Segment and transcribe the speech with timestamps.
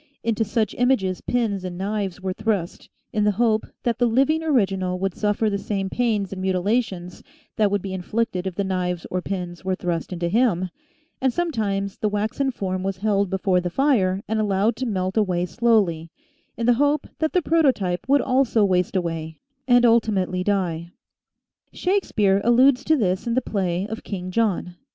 [0.23, 4.97] Into such images pins and knives were thrust in the hope that the living original
[4.97, 7.21] would suffer the same pains and mutilations
[7.57, 10.71] that would be inflicted if the knives or pins were thrust into him,
[11.21, 15.43] and sometimes the waxen form was held before the fire and 114 THE SEVEN FOLLIES
[15.43, 16.09] OF SCIENCE allowed to melt away slowly
[16.57, 19.37] in the hope that the prototype would also waste away,
[19.67, 20.91] and ultimately die.
[21.73, 24.77] Shakespeare alludes to this in the play of King John.